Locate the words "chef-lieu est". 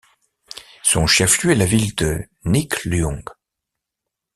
1.05-1.55